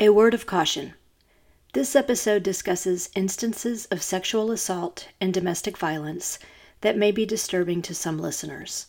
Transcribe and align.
A 0.00 0.10
word 0.10 0.32
of 0.32 0.46
caution. 0.46 0.94
This 1.72 1.96
episode 1.96 2.44
discusses 2.44 3.10
instances 3.16 3.86
of 3.86 4.00
sexual 4.00 4.52
assault 4.52 5.08
and 5.20 5.34
domestic 5.34 5.76
violence 5.76 6.38
that 6.82 6.96
may 6.96 7.10
be 7.10 7.26
disturbing 7.26 7.82
to 7.82 7.96
some 7.96 8.16
listeners. 8.16 8.86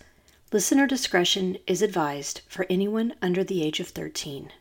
Listener 0.52 0.86
discretion 0.86 1.58
is 1.66 1.82
advised 1.82 2.42
for 2.48 2.68
anyone 2.70 3.16
under 3.24 3.44
the 3.44 3.64
age 3.64 3.80
of 3.80 3.88
13. 3.88 4.52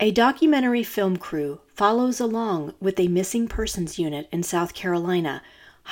A 0.00 0.10
documentary 0.10 0.82
film 0.82 1.16
crew 1.16 1.62
follows 1.72 2.20
along 2.20 2.74
with 2.80 3.00
a 3.00 3.08
missing 3.08 3.48
persons 3.48 3.98
unit 3.98 4.28
in 4.30 4.42
South 4.42 4.74
Carolina, 4.74 5.42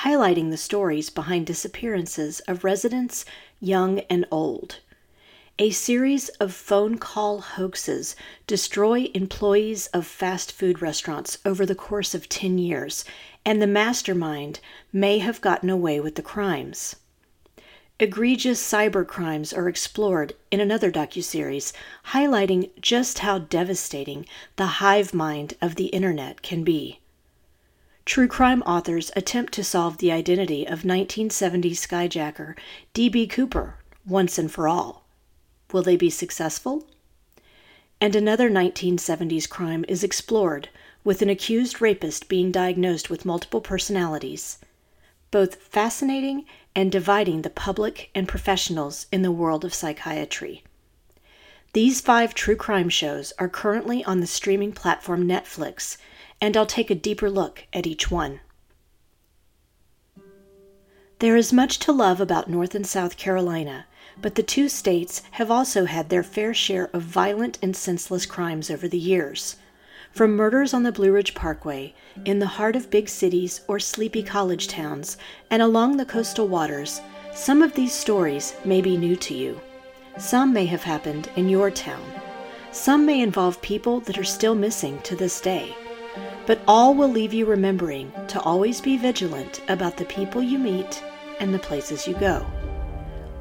highlighting 0.01 0.51
the 0.51 0.59
stories 0.59 1.09
behind 1.09 1.47
disappearances 1.47 2.41
of 2.41 2.63
residents 2.63 3.25
young 3.59 4.01
and 4.11 4.27
old. 4.31 4.81
A 5.63 5.71
series 5.71 6.29
of 6.41 6.53
phone 6.53 6.99
call 6.99 7.41
hoaxes 7.41 8.17
destroy 8.49 9.13
employees 9.15 9.87
of 9.95 10.09
fast 10.09 10.51
food 10.51 10.83
restaurants 10.83 11.39
over 11.45 11.65
the 11.65 11.77
course 11.77 12.17
of 12.17 12.29
10 12.29 12.59
years, 12.59 13.05
and 13.45 13.63
the 13.63 13.69
mastermind 13.69 14.59
may 14.93 15.19
have 15.19 15.41
gotten 15.41 15.71
away 15.71 16.01
with 16.01 16.17
the 16.17 16.21
crimes. 16.21 16.97
Egregious 18.01 18.61
cyber 18.61 19.07
crimes 19.07 19.53
are 19.53 19.69
explored 19.69 20.35
in 20.51 20.59
another 20.59 20.91
docuseries, 20.91 21.73
highlighting 22.07 22.71
just 22.81 23.21
how 23.21 23.39
devastating 23.39 24.27
the 24.57 24.83
hive 24.83 25.15
mind 25.15 25.55
of 25.63 25.77
the 25.77 25.87
internet 25.95 26.43
can 26.43 26.65
be. 26.65 26.99
True 28.05 28.27
crime 28.27 28.63
authors 28.63 29.13
attempt 29.15 29.53
to 29.53 29.63
solve 29.63 29.99
the 29.99 30.11
identity 30.11 30.67
of 30.67 30.83
1970s 30.83 31.79
skyjacker 31.87 32.59
D.B. 32.95 33.29
Cooper 33.29 33.77
once 34.05 34.39
and 34.39 34.51
for 34.51 34.67
all. 34.67 35.02
Will 35.73 35.83
they 35.83 35.97
be 35.97 36.11
successful? 36.11 36.87
And 38.01 38.15
another 38.15 38.51
1970s 38.51 39.49
crime 39.49 39.85
is 39.89 40.05
explored, 40.05 40.69
with 41.05 41.23
an 41.23 41.31
accused 41.31 41.81
rapist 41.81 42.29
being 42.29 42.53
diagnosed 42.53 43.11
with 43.11 43.25
multiple 43.25 43.61
personalities, 43.61 44.59
both 45.31 45.57
fascinating 45.57 46.45
and 46.77 46.93
dividing 46.93 47.43
the 47.43 47.51
public 47.51 48.11
and 48.15 48.29
professionals 48.29 49.07
in 49.11 49.23
the 49.23 49.33
world 49.33 49.65
of 49.65 49.75
psychiatry. 49.75 50.63
These 51.73 52.01
five 52.03 52.35
true 52.35 52.57
crime 52.57 52.91
shows 52.91 53.33
are 53.39 53.49
currently 53.49 54.05
on 54.05 54.21
the 54.21 54.27
streaming 54.27 54.73
platform 54.73 55.27
Netflix, 55.27 55.97
and 56.41 56.57
I'll 56.57 56.67
take 56.67 56.91
a 56.91 56.95
deeper 56.95 57.31
look 57.31 57.65
at 57.73 57.87
each 57.87 58.11
one. 58.11 58.41
There 61.21 61.37
is 61.37 61.53
much 61.53 61.79
to 61.79 61.93
love 61.93 62.21
about 62.21 62.51
North 62.51 62.75
and 62.75 62.87
South 62.87 63.17
Carolina, 63.17 63.87
but 64.21 64.35
the 64.35 64.43
two 64.43 64.69
states 64.69 65.23
have 65.33 65.51
also 65.51 65.87
had 65.87 66.09
their 66.09 66.23
fair 66.23 66.53
share 66.53 66.91
of 66.93 67.03
violent 67.03 67.59
and 67.63 67.75
senseless 67.75 68.27
crimes 68.27 68.71
over 68.71 68.87
the 68.87 68.99
years. 68.99 69.57
From 70.13 70.37
murders 70.37 70.75
on 70.75 70.83
the 70.83 70.93
Blue 70.93 71.11
Ridge 71.11 71.35
Parkway, 71.35 71.95
in 72.25 72.39
the 72.39 72.47
heart 72.47 72.77
of 72.77 72.91
big 72.91 73.09
cities 73.09 73.63
or 73.67 73.81
sleepy 73.81 74.23
college 74.23 74.69
towns, 74.69 75.17
and 75.51 75.63
along 75.63 75.97
the 75.97 76.05
coastal 76.05 76.47
waters, 76.47 77.01
some 77.35 77.63
of 77.63 77.73
these 77.73 77.95
stories 77.95 78.55
may 78.65 78.83
be 78.83 78.99
new 78.99 79.17
to 79.17 79.35
you. 79.35 79.59
Some 80.19 80.53
may 80.53 80.67
have 80.67 80.83
happened 80.83 81.31
in 81.37 81.49
your 81.49 81.71
town. 81.71 82.05
Some 82.73 83.07
may 83.07 83.23
involve 83.23 83.63
people 83.63 84.01
that 84.01 84.19
are 84.19 84.25
still 84.25 84.55
missing 84.55 85.01
to 85.03 85.17
this 85.17 85.41
day. 85.41 85.75
But 86.47 86.61
all 86.69 86.95
will 86.95 87.09
leave 87.09 87.33
you 87.33 87.47
remembering 87.47 88.13
to 88.29 88.41
always 88.41 88.83
be 88.83 88.99
vigilant 88.99 89.63
about 89.69 89.97
the 89.97 90.05
people 90.05 90.43
you 90.43 90.59
meet 90.59 91.03
and 91.41 91.55
the 91.55 91.59
places 91.59 92.07
you 92.07 92.15
go. 92.15 92.47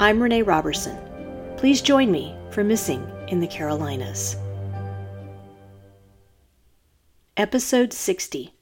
I'm 0.02 0.19
Renee 0.19 0.41
Robertson. 0.41 0.97
Please 1.57 1.80
join 1.80 2.11
me 2.11 2.35
for 2.49 2.63
Missing 2.63 3.07
in 3.27 3.39
the 3.39 3.45
Carolinas. 3.45 4.35
Episode 7.38 7.94
60 7.94 8.55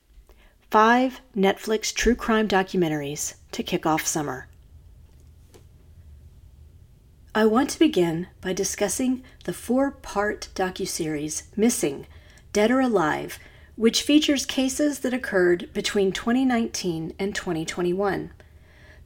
Five 0.69 1.21
Netflix 1.33 1.93
True 1.93 2.13
Crime 2.13 2.49
Documentaries 2.49 3.35
to 3.53 3.63
Kick 3.63 3.85
Off 3.85 4.05
Summer. 4.05 4.49
I 7.33 7.45
want 7.45 7.69
to 7.69 7.79
begin 7.79 8.27
by 8.41 8.51
discussing 8.51 9.23
the 9.45 9.53
four 9.53 9.91
part 9.91 10.49
docuseries 10.55 11.43
Missing, 11.55 12.05
Dead 12.51 12.69
or 12.69 12.81
Alive, 12.81 13.39
which 13.77 14.01
features 14.01 14.45
cases 14.45 14.99
that 14.99 15.13
occurred 15.13 15.69
between 15.71 16.11
2019 16.11 17.13
and 17.17 17.33
2021. 17.33 18.31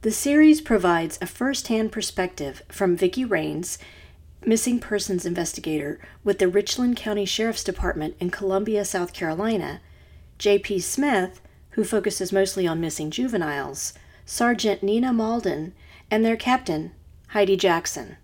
The 0.04 0.10
series 0.10 0.60
provides 0.60 1.18
a 1.22 1.26
first 1.26 1.68
hand 1.68 1.90
perspective 1.90 2.62
from 2.68 2.94
Vicki 2.94 3.24
Rains, 3.24 3.78
missing 4.44 4.78
persons 4.78 5.24
investigator 5.24 5.98
with 6.22 6.38
the 6.38 6.46
Richland 6.46 6.98
County 6.98 7.24
Sheriff's 7.24 7.64
Department 7.64 8.14
in 8.20 8.28
Columbia, 8.28 8.84
South 8.84 9.14
Carolina, 9.14 9.80
J.P. 10.36 10.80
Smith, 10.80 11.40
who 11.70 11.84
focuses 11.84 12.34
mostly 12.34 12.66
on 12.66 12.82
missing 12.82 13.10
juveniles, 13.10 13.94
Sergeant 14.26 14.82
Nina 14.82 15.10
Malden, 15.10 15.72
and 16.10 16.22
their 16.22 16.36
captain, 16.36 16.92
Heidi 17.28 17.56
Jackson. 17.56 18.18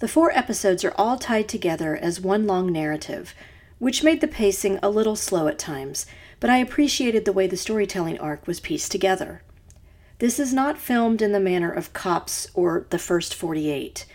The 0.00 0.08
four 0.08 0.32
episodes 0.32 0.84
are 0.84 0.94
all 0.98 1.16
tied 1.16 1.48
together 1.48 1.96
as 1.96 2.20
one 2.20 2.46
long 2.46 2.70
narrative, 2.70 3.34
which 3.78 4.04
made 4.04 4.20
the 4.20 4.28
pacing 4.28 4.78
a 4.82 4.90
little 4.90 5.16
slow 5.16 5.48
at 5.48 5.58
times, 5.58 6.04
but 6.40 6.50
I 6.50 6.58
appreciated 6.58 7.24
the 7.24 7.32
way 7.32 7.46
the 7.46 7.56
storytelling 7.56 8.18
arc 8.18 8.46
was 8.46 8.60
pieced 8.60 8.92
together. 8.92 9.40
This 10.24 10.40
is 10.40 10.54
not 10.54 10.78
filmed 10.78 11.20
in 11.20 11.32
the 11.32 11.38
manner 11.38 11.70
of 11.70 11.92
Cops 11.92 12.48
or 12.54 12.86
The 12.88 12.98
First 12.98 13.34
48. 13.34 14.06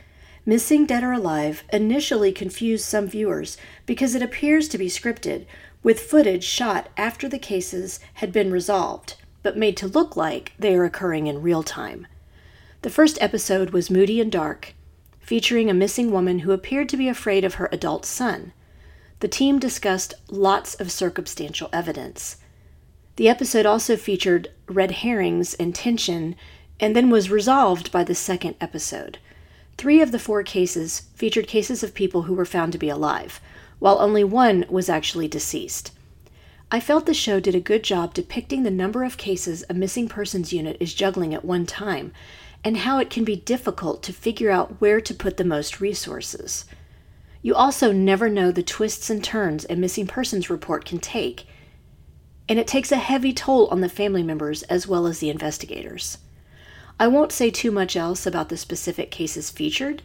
Missing 0.44 0.88
Dead 0.88 1.04
or 1.04 1.12
Alive 1.12 1.64
initially 1.72 2.32
confused 2.32 2.84
some 2.86 3.06
viewers 3.06 3.58
because 3.86 4.16
it 4.16 4.24
appears 4.24 4.68
to 4.70 4.80
be 4.80 4.88
scripted, 4.88 5.46
with 5.84 6.00
footage 6.00 6.44
shot 6.44 6.90
after 6.98 7.30
the 7.30 7.38
cases 7.38 8.00
had 8.16 8.32
been 8.32 8.52
resolved, 8.52 9.18
but 9.44 9.56
made 9.56 9.78
to 9.78 9.88
look 9.88 10.18
like 10.18 10.54
they 10.58 10.74
are 10.74 10.84
occurring 10.84 11.28
in 11.28 11.44
real 11.44 11.62
time. 11.62 12.08
The 12.82 12.90
first 12.90 13.20
episode 13.22 13.70
was 13.70 13.92
moody 13.92 14.20
and 14.20 14.32
dark, 14.32 14.74
featuring 15.20 15.70
a 15.70 15.76
missing 15.76 16.10
woman 16.12 16.40
who 16.40 16.54
appeared 16.54 16.90
to 16.90 16.98
be 16.98 17.08
afraid 17.08 17.46
of 17.46 17.54
her 17.62 17.70
adult 17.72 18.04
son. 18.04 18.52
The 19.20 19.28
team 19.28 19.60
discussed 19.60 20.16
lots 20.28 20.74
of 20.74 20.92
circumstantial 20.92 21.70
evidence. 21.72 22.38
The 23.20 23.28
episode 23.28 23.66
also 23.66 23.98
featured 23.98 24.48
red 24.66 24.92
herrings 24.92 25.54
and 25.56 25.76
tension, 25.76 26.38
and 26.80 26.96
then 26.96 27.10
was 27.10 27.30
resolved 27.30 27.92
by 27.92 28.06
the 28.06 28.16
second 28.16 28.56
episode. 28.62 29.18
Three 29.78 30.02
of 30.02 30.14
the 30.14 30.20
four 30.20 30.42
cases 30.42 31.02
featured 31.16 31.46
cases 31.46 31.84
of 31.84 31.94
people 31.94 32.22
who 32.22 32.34
were 32.34 32.46
found 32.46 32.72
to 32.72 32.78
be 32.78 32.88
alive, 32.88 33.42
while 33.80 34.00
only 34.00 34.24
one 34.24 34.64
was 34.70 34.88
actually 34.88 35.28
deceased. 35.28 35.92
I 36.72 36.80
felt 36.80 37.06
the 37.06 37.14
show 37.14 37.42
did 37.42 37.56
a 37.56 37.60
good 37.60 37.84
job 37.84 38.14
depicting 38.14 38.64
the 38.64 38.72
number 38.72 39.04
of 39.04 39.18
cases 39.18 39.66
a 39.70 39.74
missing 39.74 40.08
persons 40.08 40.54
unit 40.54 40.78
is 40.80 40.94
juggling 40.94 41.34
at 41.34 41.44
one 41.44 41.66
time, 41.66 42.14
and 42.64 42.78
how 42.78 43.00
it 43.00 43.10
can 43.10 43.26
be 43.26 43.36
difficult 43.36 44.02
to 44.04 44.14
figure 44.14 44.50
out 44.50 44.80
where 44.80 45.02
to 45.02 45.14
put 45.14 45.36
the 45.36 45.44
most 45.44 45.82
resources. 45.82 46.64
You 47.42 47.54
also 47.54 47.92
never 47.92 48.30
know 48.30 48.54
the 48.54 48.64
twists 48.64 49.10
and 49.10 49.22
turns 49.22 49.66
a 49.70 49.76
missing 49.76 50.08
persons 50.08 50.50
report 50.50 50.86
can 50.86 51.00
take, 51.00 51.48
and 52.50 52.58
it 52.58 52.68
takes 52.68 52.92
a 52.92 52.98
heavy 52.98 53.32
toll 53.32 53.68
on 53.68 53.82
the 53.82 53.88
family 53.88 54.24
members 54.24 54.64
as 54.64 54.88
well 54.88 55.06
as 55.06 55.20
the 55.20 55.30
investigators. 55.30 56.18
I 57.00 57.08
won't 57.08 57.32
say 57.32 57.52
too 57.52 57.72
much 57.72 57.96
else 57.96 58.26
about 58.26 58.50
the 58.50 58.58
specific 58.58 59.12
cases 59.12 59.52
featured, 59.52 60.02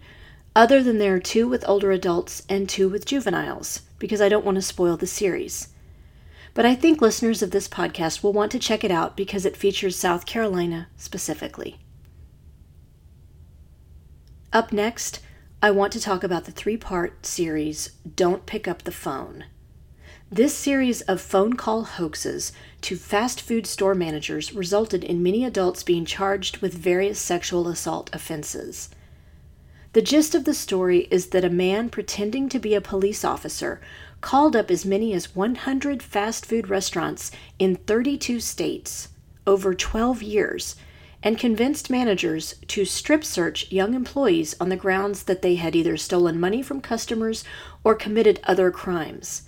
other 0.55 0.83
than 0.83 0.99
there 0.99 1.17
are 1.17 1.21
two 1.21 1.49
with 1.49 1.67
older 1.67 1.91
adults 1.91 2.43
and 2.49 2.69
two 2.69 2.89
with 2.89 3.07
juveniles, 3.07 3.81
because 3.99 4.21
I 4.21 4.29
don't 4.29 4.45
want 4.45 4.57
to 4.57 4.63
spoil 4.63 4.97
the 4.97 5.07
series. 5.07 5.69
But 6.53 6.67
I 6.67 6.77
think 6.77 7.01
listeners 7.01 7.43
of 7.43 7.51
this 7.51 7.67
podcast 7.67 8.23
will 8.23 8.33
want 8.33 8.53
to 8.53 8.61
check 8.61 8.85
it 8.85 8.93
out 8.93 9.17
because 9.17 9.45
it 9.45 9.57
features 9.57 9.97
South 9.97 10.27
Carolina 10.27 10.87
specifically. 10.97 11.79
Up 14.53 14.73
next, 14.73 15.19
I 15.61 15.73
want 15.73 15.93
to 15.95 16.01
talk 16.01 16.23
about 16.23 16.45
the 16.45 16.53
three 16.53 16.77
part 16.77 17.27
series 17.27 17.91
Don't 18.15 18.47
Pick 18.47 18.69
Up 18.69 18.83
the 18.85 18.93
Phone. 18.93 19.47
This 20.33 20.57
series 20.57 21.03
of 21.03 21.21
phone 21.21 21.53
call 21.53 21.85
hoaxes 21.85 22.51
to 22.81 22.97
fast 22.97 23.43
food 23.43 23.67
store 23.67 23.95
managers 23.95 24.55
resulted 24.55 25.05
in 25.05 25.23
many 25.23 25.45
adults 25.45 25.83
being 25.83 26.07
charged 26.07 26.57
with 26.57 26.73
various 26.73 27.21
sexual 27.21 27.69
assault 27.69 28.09
offenses. 28.13 28.89
The 29.93 30.03
gist 30.03 30.35
of 30.35 30.45
the 30.45 30.55
story 30.55 31.07
is 31.11 31.29
that 31.29 31.45
a 31.45 31.51
man 31.51 31.91
pretending 31.91 32.49
to 32.49 32.59
be 32.59 32.75
a 32.75 32.81
police 32.81 33.23
officer 33.23 33.81
called 34.23 34.57
up 34.57 34.71
as 34.71 34.87
many 34.87 35.13
as 35.13 35.37
100 35.37 36.03
fast 36.03 36.47
food 36.47 36.69
restaurants 36.69 37.31
in 37.59 37.77
32 37.77 38.41
states 38.41 39.11
over 39.47 39.75
12 39.75 40.23
years 40.23 40.75
and 41.23 41.39
convinced 41.39 41.91
managers 41.91 42.55
to 42.69 42.87
strip 42.87 43.25
search 43.25 43.71
young 43.71 43.93
employees 43.93 44.57
on 44.59 44.71
the 44.71 44.77
grounds 44.77 45.25
that 45.25 45.43
they 45.43 45.57
had 45.57 45.77
either 45.77 45.99
stolen 45.99 46.41
money 46.41 46.63
from 46.63 46.81
customers 46.81 47.45
or 47.85 47.95
committed 47.95 48.41
other 48.45 48.71
crimes. 48.71 49.43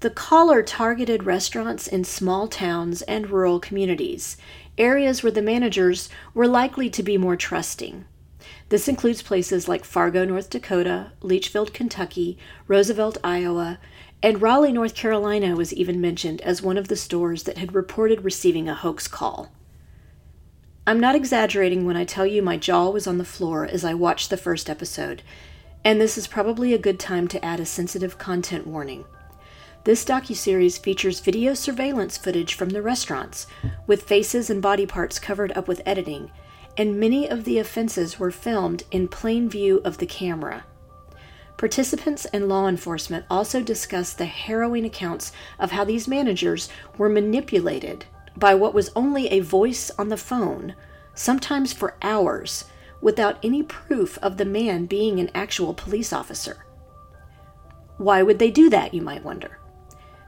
The 0.00 0.10
caller 0.10 0.62
targeted 0.62 1.24
restaurants 1.24 1.86
in 1.86 2.04
small 2.04 2.48
towns 2.48 3.00
and 3.02 3.30
rural 3.30 3.58
communities, 3.58 4.36
areas 4.76 5.22
where 5.22 5.32
the 5.32 5.40
managers 5.40 6.10
were 6.34 6.46
likely 6.46 6.90
to 6.90 7.02
be 7.02 7.16
more 7.16 7.34
trusting. 7.34 8.04
This 8.68 8.88
includes 8.88 9.22
places 9.22 9.68
like 9.68 9.86
Fargo, 9.86 10.26
North 10.26 10.50
Dakota, 10.50 11.12
Leitchfield, 11.22 11.72
Kentucky, 11.72 12.36
Roosevelt, 12.68 13.16
Iowa, 13.24 13.78
and 14.22 14.42
Raleigh, 14.42 14.72
North 14.72 14.94
Carolina 14.94 15.56
was 15.56 15.72
even 15.72 15.98
mentioned 15.98 16.42
as 16.42 16.60
one 16.60 16.76
of 16.76 16.88
the 16.88 16.96
stores 16.96 17.44
that 17.44 17.56
had 17.56 17.74
reported 17.74 18.22
receiving 18.22 18.68
a 18.68 18.74
hoax 18.74 19.08
call. 19.08 19.50
I'm 20.86 21.00
not 21.00 21.14
exaggerating 21.14 21.86
when 21.86 21.96
I 21.96 22.04
tell 22.04 22.26
you 22.26 22.42
my 22.42 22.58
jaw 22.58 22.90
was 22.90 23.06
on 23.06 23.16
the 23.16 23.24
floor 23.24 23.64
as 23.64 23.82
I 23.82 23.94
watched 23.94 24.28
the 24.28 24.36
first 24.36 24.68
episode, 24.68 25.22
and 25.82 25.98
this 25.98 26.18
is 26.18 26.26
probably 26.26 26.74
a 26.74 26.78
good 26.78 27.00
time 27.00 27.28
to 27.28 27.42
add 27.42 27.60
a 27.60 27.66
sensitive 27.66 28.18
content 28.18 28.66
warning. 28.66 29.06
This 29.86 30.04
docuseries 30.04 30.80
features 30.80 31.20
video 31.20 31.54
surveillance 31.54 32.18
footage 32.18 32.54
from 32.54 32.70
the 32.70 32.82
restaurants, 32.82 33.46
with 33.86 34.02
faces 34.02 34.50
and 34.50 34.60
body 34.60 34.84
parts 34.84 35.20
covered 35.20 35.56
up 35.56 35.68
with 35.68 35.80
editing, 35.86 36.32
and 36.76 36.98
many 36.98 37.30
of 37.30 37.44
the 37.44 37.60
offenses 37.60 38.18
were 38.18 38.32
filmed 38.32 38.82
in 38.90 39.06
plain 39.06 39.48
view 39.48 39.80
of 39.84 39.98
the 39.98 40.04
camera. 40.06 40.64
Participants 41.56 42.24
and 42.32 42.48
law 42.48 42.66
enforcement 42.66 43.26
also 43.30 43.62
discussed 43.62 44.18
the 44.18 44.24
harrowing 44.24 44.84
accounts 44.84 45.30
of 45.56 45.70
how 45.70 45.84
these 45.84 46.08
managers 46.08 46.68
were 46.98 47.08
manipulated 47.08 48.06
by 48.36 48.56
what 48.56 48.74
was 48.74 48.90
only 48.96 49.28
a 49.28 49.38
voice 49.38 49.92
on 49.96 50.08
the 50.08 50.16
phone, 50.16 50.74
sometimes 51.14 51.72
for 51.72 51.94
hours, 52.02 52.64
without 53.00 53.38
any 53.40 53.62
proof 53.62 54.18
of 54.18 54.36
the 54.36 54.44
man 54.44 54.86
being 54.86 55.20
an 55.20 55.30
actual 55.32 55.72
police 55.72 56.12
officer. 56.12 56.66
Why 57.98 58.24
would 58.24 58.40
they 58.40 58.50
do 58.50 58.68
that, 58.70 58.92
you 58.92 59.00
might 59.00 59.22
wonder? 59.22 59.60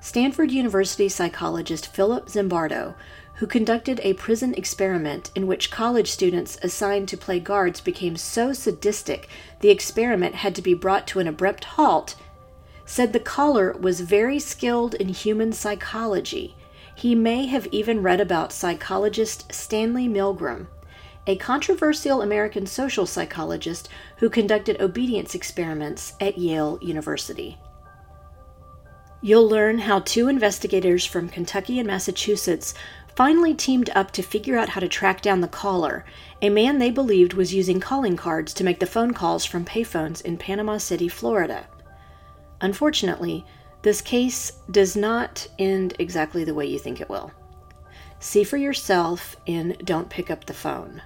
Stanford 0.00 0.50
University 0.50 1.08
psychologist 1.08 1.86
Philip 1.88 2.26
Zimbardo 2.28 2.94
who 3.38 3.46
conducted 3.46 4.00
a 4.02 4.14
prison 4.14 4.52
experiment 4.54 5.30
in 5.36 5.46
which 5.46 5.70
college 5.70 6.10
students 6.10 6.58
assigned 6.60 7.08
to 7.08 7.16
play 7.16 7.38
guards 7.38 7.80
became 7.80 8.16
so 8.16 8.52
sadistic 8.52 9.28
the 9.60 9.70
experiment 9.70 10.34
had 10.34 10.56
to 10.56 10.62
be 10.62 10.74
brought 10.74 11.06
to 11.06 11.20
an 11.20 11.28
abrupt 11.28 11.62
halt, 11.64 12.16
said 12.84 13.12
the 13.12 13.20
caller 13.20 13.72
was 13.74 14.00
very 14.00 14.40
skilled 14.40 14.94
in 14.94 15.08
human 15.08 15.52
psychology. 15.52 16.56
He 16.96 17.14
may 17.14 17.46
have 17.46 17.68
even 17.70 18.02
read 18.02 18.20
about 18.20 18.52
psychologist 18.52 19.52
Stanley 19.54 20.08
Milgram, 20.08 20.66
a 21.24 21.36
controversial 21.36 22.22
American 22.22 22.66
social 22.66 23.06
psychologist 23.06 23.88
who 24.16 24.28
conducted 24.28 24.80
obedience 24.80 25.36
experiments 25.36 26.14
at 26.20 26.38
Yale 26.38 26.76
University. 26.82 27.56
You'll 29.20 29.48
learn 29.48 29.78
how 29.78 30.00
two 30.00 30.28
investigators 30.28 31.04
from 31.04 31.28
Kentucky 31.28 31.78
and 31.80 31.88
Massachusetts 31.88 32.72
finally 33.16 33.52
teamed 33.52 33.90
up 33.96 34.12
to 34.12 34.22
figure 34.22 34.56
out 34.56 34.68
how 34.68 34.80
to 34.80 34.86
track 34.86 35.20
down 35.22 35.40
the 35.40 35.48
caller, 35.48 36.04
a 36.40 36.50
man 36.50 36.78
they 36.78 36.92
believed 36.92 37.34
was 37.34 37.52
using 37.52 37.80
calling 37.80 38.16
cards 38.16 38.54
to 38.54 38.62
make 38.62 38.78
the 38.78 38.86
phone 38.86 39.12
calls 39.12 39.44
from 39.44 39.64
payphones 39.64 40.22
in 40.22 40.36
Panama 40.36 40.78
City, 40.78 41.08
Florida. 41.08 41.66
Unfortunately, 42.60 43.44
this 43.82 44.00
case 44.00 44.52
does 44.70 44.94
not 44.94 45.48
end 45.58 45.94
exactly 45.98 46.44
the 46.44 46.54
way 46.54 46.66
you 46.66 46.78
think 46.78 47.00
it 47.00 47.08
will. 47.08 47.32
See 48.20 48.44
for 48.44 48.56
yourself 48.56 49.34
in 49.46 49.76
Don't 49.82 50.08
Pick 50.08 50.30
Up 50.30 50.44
the 50.44 50.54
Phone. 50.54 51.02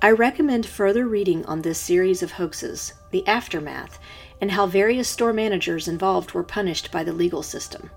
I 0.00 0.12
recommend 0.12 0.64
further 0.64 1.08
reading 1.08 1.44
on 1.46 1.62
this 1.62 1.80
series 1.80 2.22
of 2.22 2.30
hoaxes, 2.32 2.92
the 3.10 3.26
aftermath, 3.26 3.98
and 4.40 4.52
how 4.52 4.66
various 4.66 5.08
store 5.08 5.32
managers 5.32 5.88
involved 5.88 6.32
were 6.32 6.44
punished 6.44 6.92
by 6.92 7.02
the 7.02 7.12
legal 7.12 7.42
system. 7.42 7.90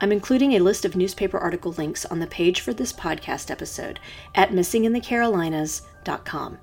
I'm 0.00 0.12
including 0.12 0.52
a 0.52 0.60
list 0.60 0.84
of 0.84 0.94
newspaper 0.94 1.36
article 1.36 1.72
links 1.72 2.06
on 2.06 2.20
the 2.20 2.28
page 2.28 2.60
for 2.60 2.72
this 2.72 2.92
podcast 2.92 3.50
episode 3.50 3.98
at 4.36 4.50
missinginthecarolinas.com. 4.50 6.58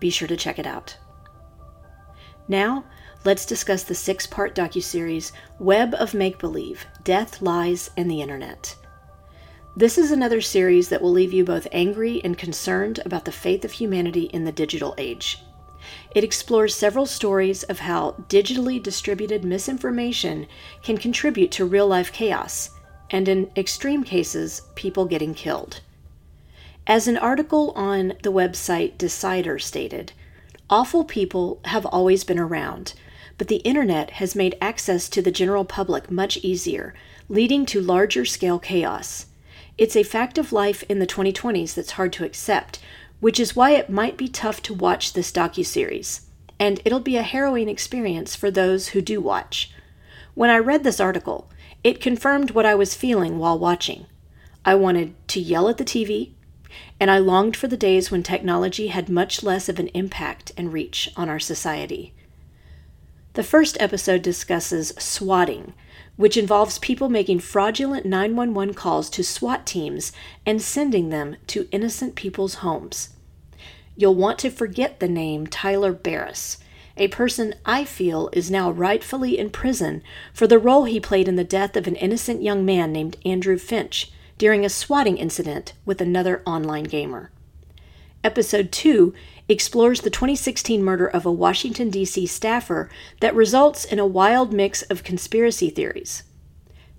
Be 0.00 0.08
sure 0.08 0.28
to 0.28 0.36
check 0.36 0.58
it 0.58 0.66
out. 0.66 0.96
Now, 2.48 2.86
let's 3.26 3.44
discuss 3.44 3.82
the 3.82 3.94
six-part 3.94 4.54
docuseries 4.54 5.32
Web 5.58 5.94
of 5.94 6.14
Make 6.14 6.38
Believe: 6.38 6.86
Death, 7.04 7.42
Lies, 7.42 7.90
and 7.98 8.10
the 8.10 8.22
Internet. 8.22 8.76
This 9.78 9.98
is 9.98 10.10
another 10.10 10.40
series 10.40 10.88
that 10.88 11.02
will 11.02 11.12
leave 11.12 11.34
you 11.34 11.44
both 11.44 11.68
angry 11.70 12.22
and 12.24 12.38
concerned 12.38 12.98
about 13.04 13.26
the 13.26 13.30
faith 13.30 13.62
of 13.62 13.72
humanity 13.72 14.22
in 14.32 14.44
the 14.44 14.50
digital 14.50 14.94
age. 14.96 15.44
It 16.14 16.24
explores 16.24 16.74
several 16.74 17.04
stories 17.04 17.62
of 17.64 17.80
how 17.80 18.12
digitally 18.30 18.82
distributed 18.82 19.44
misinformation 19.44 20.46
can 20.82 20.96
contribute 20.96 21.50
to 21.52 21.66
real 21.66 21.86
life 21.86 22.10
chaos 22.10 22.70
and 23.10 23.28
in 23.28 23.50
extreme 23.54 24.02
cases, 24.02 24.62
people 24.76 25.04
getting 25.04 25.34
killed. 25.34 25.82
As 26.86 27.06
an 27.06 27.18
article 27.18 27.72
on 27.72 28.14
the 28.22 28.32
website 28.32 28.96
Decider 28.96 29.58
stated, 29.58 30.12
awful 30.70 31.04
people 31.04 31.60
have 31.66 31.84
always 31.84 32.24
been 32.24 32.38
around, 32.38 32.94
but 33.36 33.48
the 33.48 33.56
internet 33.56 34.12
has 34.12 34.34
made 34.34 34.56
access 34.58 35.06
to 35.10 35.20
the 35.20 35.30
general 35.30 35.66
public 35.66 36.10
much 36.10 36.38
easier, 36.38 36.94
leading 37.28 37.66
to 37.66 37.82
larger 37.82 38.24
scale 38.24 38.58
chaos. 38.58 39.26
It's 39.78 39.96
a 39.96 40.02
fact 40.02 40.38
of 40.38 40.52
life 40.52 40.82
in 40.88 41.00
the 41.00 41.06
2020s 41.06 41.74
that's 41.74 41.92
hard 41.92 42.12
to 42.14 42.24
accept, 42.24 42.78
which 43.20 43.38
is 43.38 43.54
why 43.54 43.72
it 43.72 43.90
might 43.90 44.16
be 44.16 44.28
tough 44.28 44.62
to 44.62 44.74
watch 44.74 45.12
this 45.12 45.30
docu-series. 45.30 46.22
And 46.58 46.80
it'll 46.84 47.00
be 47.00 47.18
a 47.18 47.22
harrowing 47.22 47.68
experience 47.68 48.34
for 48.34 48.50
those 48.50 48.88
who 48.88 49.02
do 49.02 49.20
watch. 49.20 49.70
When 50.34 50.48
I 50.48 50.58
read 50.58 50.82
this 50.82 51.00
article, 51.00 51.50
it 51.84 52.00
confirmed 52.00 52.52
what 52.52 52.64
I 52.64 52.74
was 52.74 52.94
feeling 52.94 53.38
while 53.38 53.58
watching. 53.58 54.06
I 54.64 54.74
wanted 54.74 55.14
to 55.28 55.40
yell 55.40 55.68
at 55.68 55.76
the 55.76 55.84
TV, 55.84 56.32
and 56.98 57.10
I 57.10 57.18
longed 57.18 57.56
for 57.56 57.68
the 57.68 57.76
days 57.76 58.10
when 58.10 58.22
technology 58.22 58.88
had 58.88 59.10
much 59.10 59.42
less 59.42 59.68
of 59.68 59.78
an 59.78 59.88
impact 59.88 60.52
and 60.56 60.72
reach 60.72 61.10
on 61.16 61.28
our 61.28 61.38
society. 61.38 62.14
The 63.34 63.42
first 63.42 63.76
episode 63.78 64.22
discusses 64.22 64.94
swatting, 64.98 65.74
which 66.16 66.36
involves 66.36 66.78
people 66.78 67.08
making 67.08 67.40
fraudulent 67.40 68.06
911 68.06 68.74
calls 68.74 69.08
to 69.10 69.22
SWAT 69.22 69.66
teams 69.66 70.12
and 70.44 70.60
sending 70.60 71.10
them 71.10 71.36
to 71.48 71.68
innocent 71.70 72.14
people's 72.14 72.56
homes. 72.56 73.10
You'll 73.96 74.14
want 74.14 74.38
to 74.40 74.50
forget 74.50 75.00
the 75.00 75.08
name 75.08 75.46
Tyler 75.46 75.92
Barriss 75.92 76.58
a 76.96 77.08
person 77.08 77.54
I 77.64 77.84
feel 77.84 78.30
is 78.32 78.50
now 78.50 78.70
rightfully 78.70 79.38
in 79.38 79.50
prison 79.50 80.02
for 80.32 80.46
the 80.46 80.58
role 80.58 80.84
he 80.84 80.98
played 80.98 81.28
in 81.28 81.36
the 81.36 81.44
death 81.44 81.76
of 81.76 81.86
an 81.86 81.96
innocent 81.96 82.42
young 82.42 82.64
man 82.64 82.92
named 82.92 83.18
Andrew 83.24 83.58
Finch 83.58 84.10
during 84.38 84.64
a 84.64 84.70
swatting 84.70 85.18
incident 85.18 85.74
with 85.84 86.00
another 86.00 86.42
online 86.46 86.84
gamer. 86.84 87.30
Episode 88.24 88.72
2 88.72 89.12
explores 89.48 90.00
the 90.00 90.10
2016 90.10 90.82
murder 90.82 91.06
of 91.06 91.24
a 91.24 91.32
Washington, 91.32 91.90
D.C. 91.90 92.26
staffer 92.26 92.90
that 93.20 93.34
results 93.34 93.84
in 93.84 93.98
a 93.98 94.06
wild 94.06 94.52
mix 94.52 94.82
of 94.82 95.04
conspiracy 95.04 95.70
theories. 95.70 96.24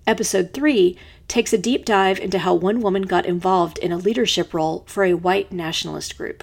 Episode 0.06 0.54
3 0.54 0.96
takes 1.28 1.52
a 1.52 1.58
deep 1.58 1.84
dive 1.84 2.18
into 2.18 2.38
how 2.38 2.54
one 2.54 2.80
woman 2.80 3.02
got 3.02 3.26
involved 3.26 3.76
in 3.78 3.92
a 3.92 3.98
leadership 3.98 4.54
role 4.54 4.84
for 4.86 5.04
a 5.04 5.12
white 5.12 5.52
nationalist 5.52 6.16
group. 6.16 6.42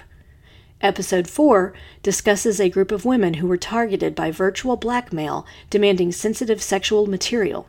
Episode 0.81 1.27
4 1.27 1.73
discusses 2.03 2.59
a 2.59 2.69
group 2.69 2.91
of 2.91 3.05
women 3.05 3.35
who 3.35 3.47
were 3.47 3.57
targeted 3.57 4.13
by 4.13 4.29
virtual 4.29 4.75
blackmail 4.75 5.47
demanding 5.71 6.11
sensitive 6.11 6.61
sexual 6.61 7.07
material. 7.07 7.67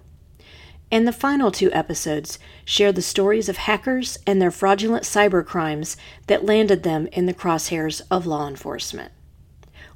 And 0.90 1.06
the 1.06 1.12
final 1.12 1.50
two 1.50 1.72
episodes 1.72 2.38
share 2.64 2.92
the 2.92 3.02
stories 3.02 3.48
of 3.48 3.56
hackers 3.56 4.18
and 4.26 4.40
their 4.40 4.50
fraudulent 4.50 5.04
cyber 5.04 5.44
crimes 5.44 5.96
that 6.28 6.44
landed 6.44 6.84
them 6.84 7.08
in 7.08 7.26
the 7.26 7.34
crosshairs 7.34 8.02
of 8.10 8.26
law 8.26 8.46
enforcement. 8.46 9.12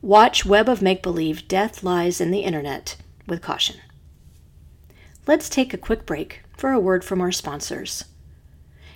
Watch 0.02 0.44
Web 0.44 0.68
of 0.68 0.82
Make 0.82 1.02
Believe 1.02 1.46
Death 1.46 1.82
Lies 1.82 2.20
in 2.20 2.30
the 2.30 2.40
Internet 2.40 2.96
with 3.26 3.42
caution. 3.42 3.76
Let's 5.26 5.48
take 5.48 5.72
a 5.72 5.78
quick 5.78 6.06
break 6.06 6.42
for 6.56 6.72
a 6.72 6.80
word 6.80 7.04
from 7.04 7.20
our 7.20 7.30
sponsors. 7.30 8.04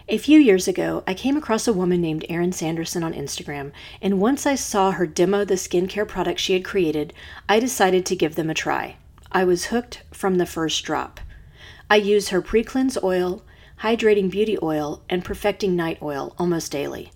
A 0.09 0.19
few 0.19 0.39
years 0.39 0.67
ago, 0.69 1.03
I 1.07 1.15
came 1.15 1.37
across 1.37 1.69
a 1.69 1.73
woman 1.73 2.01
named 2.01 2.27
Erin 2.29 2.53
Sanderson 2.53 3.03
on 3.03 3.15
Instagram, 3.15 3.73
and 4.03 4.21
once 4.21 4.47
I 4.47 4.55
saw 4.55 4.91
her 4.91 5.07
demo 5.07 5.45
the 5.45 5.55
skincare 5.55 6.07
products 6.07 6.43
she 6.43 6.53
had 6.55 6.65
created, 6.65 7.15
I 7.49 7.61
decided 7.61 8.05
to 8.07 8.17
give 8.17 8.35
them 8.35 8.51
a 8.51 8.55
try. 8.55 8.97
I 9.33 9.45
was 9.45 9.67
hooked 9.67 10.03
from 10.13 10.37
the 10.37 10.45
first 10.45 10.85
drop. 10.85 11.21
I 11.91 11.97
use 11.97 12.31
her 12.31 12.41
pre 12.41 12.65
cleanse 12.65 12.97
oil, 13.03 13.43
hydrating 13.81 14.31
beauty 14.31 14.59
oil, 14.63 15.03
and 15.09 15.25
perfecting 15.25 15.77
night 15.77 15.99
oil 16.01 16.35
almost 16.39 16.73
daily. 16.73 17.11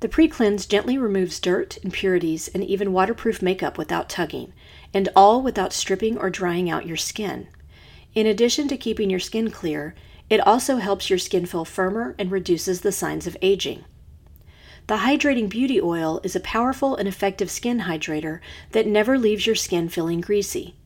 The 0.00 0.08
pre 0.08 0.28
cleanse 0.28 0.66
gently 0.66 0.98
removes 0.98 1.40
dirt, 1.40 1.78
impurities, 1.82 2.48
and 2.48 2.62
even 2.62 2.92
waterproof 2.92 3.42
makeup 3.42 3.78
without 3.78 4.08
tugging, 4.08 4.52
and 4.92 5.08
all 5.16 5.42
without 5.42 5.72
stripping 5.72 6.18
or 6.18 6.30
drying 6.30 6.70
out 6.70 6.86
your 6.86 6.96
skin. 6.96 7.48
In 8.14 8.26
addition 8.26 8.68
to 8.68 8.76
keeping 8.76 9.10
your 9.10 9.20
skin 9.20 9.50
clear, 9.50 9.94
it 10.28 10.40
also 10.40 10.76
helps 10.76 11.10
your 11.10 11.18
skin 11.18 11.46
feel 11.46 11.64
firmer 11.64 12.14
and 12.18 12.30
reduces 12.30 12.80
the 12.80 12.92
signs 12.92 13.26
of 13.26 13.36
aging. 13.42 13.84
The 14.86 14.98
Hydrating 14.98 15.48
Beauty 15.48 15.80
Oil 15.80 16.20
is 16.22 16.36
a 16.36 16.40
powerful 16.40 16.94
and 16.94 17.08
effective 17.08 17.50
skin 17.50 17.80
hydrator 17.80 18.40
that 18.70 18.86
never 18.86 19.18
leaves 19.18 19.46
your 19.46 19.56
skin 19.56 19.88
feeling 19.88 20.20
greasy. 20.20 20.76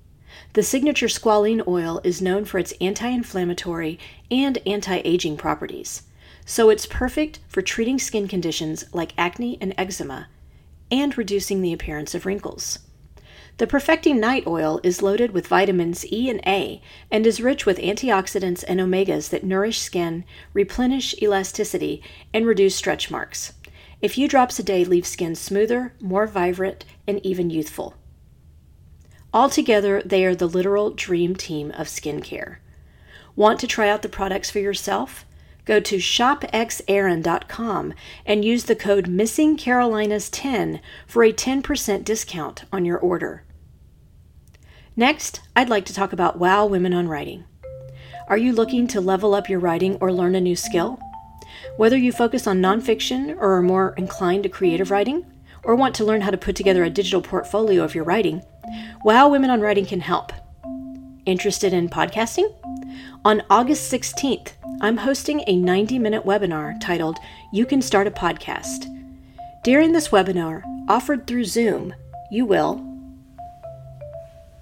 The 0.52 0.62
signature 0.62 1.08
squalene 1.08 1.66
oil 1.66 2.00
is 2.04 2.22
known 2.22 2.44
for 2.44 2.58
its 2.58 2.72
anti 2.80 3.08
inflammatory 3.08 3.98
and 4.30 4.58
anti 4.66 5.00
aging 5.04 5.36
properties, 5.36 6.02
so 6.44 6.70
it's 6.70 6.86
perfect 6.86 7.38
for 7.48 7.62
treating 7.62 7.98
skin 7.98 8.28
conditions 8.28 8.84
like 8.92 9.12
acne 9.16 9.58
and 9.60 9.74
eczema, 9.78 10.28
and 10.90 11.16
reducing 11.16 11.62
the 11.62 11.72
appearance 11.72 12.14
of 12.14 12.26
wrinkles. 12.26 12.80
The 13.60 13.66
Perfecting 13.66 14.18
Night 14.18 14.46
Oil 14.46 14.80
is 14.82 15.02
loaded 15.02 15.32
with 15.32 15.46
vitamins 15.46 16.10
E 16.10 16.30
and 16.30 16.40
A 16.46 16.80
and 17.10 17.26
is 17.26 17.42
rich 17.42 17.66
with 17.66 17.76
antioxidants 17.78 18.64
and 18.66 18.80
omegas 18.80 19.28
that 19.28 19.44
nourish 19.44 19.80
skin, 19.80 20.24
replenish 20.54 21.14
elasticity, 21.20 22.02
and 22.32 22.46
reduce 22.46 22.74
stretch 22.74 23.10
marks. 23.10 23.52
A 24.02 24.08
few 24.08 24.28
drops 24.28 24.58
a 24.58 24.62
day 24.62 24.82
leave 24.84 25.06
skin 25.06 25.34
smoother, 25.34 25.92
more 26.00 26.26
vibrant, 26.26 26.86
and 27.06 27.20
even 27.24 27.50
youthful. 27.50 27.96
Altogether, 29.32 30.02
they 30.02 30.24
are 30.24 30.34
the 30.34 30.48
literal 30.48 30.90
dream 30.90 31.36
team 31.36 31.70
of 31.72 31.86
skincare. 31.86 32.56
Want 33.36 33.60
to 33.60 33.66
try 33.66 33.88
out 33.88 34.02
the 34.02 34.08
products 34.08 34.50
for 34.50 34.58
yourself? 34.58 35.24
Go 35.64 35.78
to 35.78 35.96
shopxerin.com 35.96 37.94
and 38.26 38.44
use 38.44 38.64
the 38.64 38.74
code 38.74 39.06
MissingCarolinas10 39.06 40.80
for 41.06 41.22
a 41.22 41.32
10% 41.32 42.04
discount 42.04 42.64
on 42.72 42.84
your 42.84 42.98
order. 42.98 43.44
Next, 44.96 45.40
I'd 45.54 45.68
like 45.68 45.84
to 45.84 45.94
talk 45.94 46.12
about 46.12 46.38
Wow 46.38 46.66
Women 46.66 46.92
on 46.92 47.06
Writing. 47.06 47.44
Are 48.26 48.36
you 48.36 48.52
looking 48.52 48.88
to 48.88 49.00
level 49.00 49.34
up 49.34 49.48
your 49.48 49.60
writing 49.60 49.96
or 50.00 50.12
learn 50.12 50.34
a 50.34 50.40
new 50.40 50.56
skill? 50.56 50.98
Whether 51.76 51.96
you 51.96 52.10
focus 52.10 52.46
on 52.46 52.60
nonfiction 52.60 53.36
or 53.36 53.56
are 53.56 53.62
more 53.62 53.94
inclined 53.96 54.42
to 54.42 54.48
creative 54.48 54.90
writing, 54.90 55.24
or 55.62 55.74
want 55.74 55.94
to 55.96 56.04
learn 56.04 56.22
how 56.22 56.30
to 56.30 56.38
put 56.38 56.56
together 56.56 56.84
a 56.84 56.90
digital 56.90 57.22
portfolio 57.22 57.82
of 57.82 57.94
your 57.94 58.04
writing, 58.04 58.42
Wow 59.04 59.28
Women 59.28 59.50
on 59.50 59.60
Writing 59.60 59.86
can 59.86 60.00
help. 60.00 60.32
Interested 61.26 61.72
in 61.72 61.88
podcasting? 61.88 62.52
On 63.24 63.42
August 63.50 63.92
16th, 63.92 64.52
I'm 64.80 64.96
hosting 64.98 65.42
a 65.46 65.56
90 65.56 65.98
minute 65.98 66.24
webinar 66.24 66.78
titled 66.80 67.18
You 67.52 67.66
Can 67.66 67.82
Start 67.82 68.06
a 68.06 68.10
Podcast. 68.10 68.86
During 69.62 69.92
this 69.92 70.08
webinar, 70.08 70.62
offered 70.88 71.26
through 71.26 71.44
Zoom, 71.44 71.94
you 72.30 72.46
will 72.46 72.90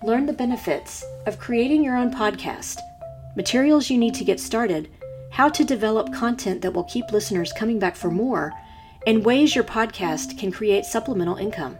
Learn 0.05 0.27
the 0.27 0.33
benefits 0.33 1.05
of 1.27 1.41
creating 1.41 1.83
your 1.83 1.97
own 1.97 2.15
podcast, 2.15 2.79
materials 3.35 3.91
you 3.91 3.99
need 3.99 4.15
to 4.15 4.25
get 4.25 4.39
started, 4.39 4.89
how 5.33 5.49
to 5.49 5.65
develop 5.65 6.13
content 6.13 6.63
that 6.63 6.73
will 6.73 6.85
keep 6.85 7.11
listeners 7.11 7.53
coming 7.53 7.81
back 7.81 7.97
for 7.97 8.09
more, 8.09 8.53
and 9.09 9.25
ways 9.25 9.57
your 9.57 9.65
podcast 9.65 10.39
can 10.39 10.53
create 10.53 10.85
supplemental 10.85 11.35
income. 11.37 11.79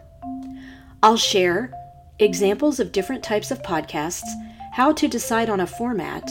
I'll 1.01 1.15
share 1.15 1.71
examples 2.19 2.79
of 2.79 2.91
different 2.91 3.23
types 3.23 3.49
of 3.51 3.63
podcasts, 3.63 4.27
how 4.73 4.91
to 4.93 5.07
decide 5.07 5.49
on 5.49 5.61
a 5.61 5.67
format, 5.67 6.29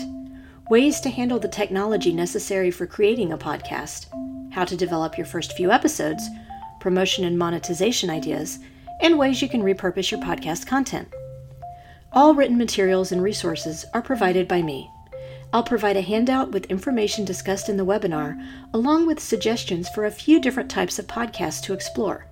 ways 0.71 1.01
to 1.01 1.11
handle 1.11 1.39
the 1.39 1.49
technology 1.49 2.13
necessary 2.13 2.71
for 2.71 2.87
creating 2.87 3.33
a 3.33 3.39
podcast, 3.39 4.07
how 4.53 4.65
to 4.65 4.77
develop 4.77 5.17
your 5.17 5.27
first 5.27 5.55
few 5.55 5.71
episodes, 5.71 6.29
promotion 6.81 7.25
and 7.25 7.39
monetization 7.39 8.11
ideas, 8.11 8.59
and 9.01 9.19
ways 9.19 9.41
you 9.41 9.49
can 9.49 9.63
repurpose 9.63 10.11
your 10.11 10.21
podcast 10.21 10.67
content. 10.67 11.09
All 12.13 12.35
written 12.35 12.59
materials 12.59 13.13
and 13.13 13.23
resources 13.23 13.85
are 13.95 14.03
provided 14.03 14.47
by 14.47 14.63
me. 14.63 14.91
I'll 15.53 15.63
provide 15.63 15.97
a 15.97 16.03
handout 16.03 16.51
with 16.51 16.67
information 16.67 17.25
discussed 17.25 17.71
in 17.71 17.79
the 17.79 17.87
webinar, 17.87 18.39
along 18.75 19.07
with 19.07 19.21
suggestions 19.21 19.89
for 19.89 20.05
a 20.05 20.11
few 20.11 20.41
different 20.41 20.71
types 20.71 20.99
of 20.99 21.07
podcasts 21.07 21.63
to 21.63 21.73
explore. 21.73 22.27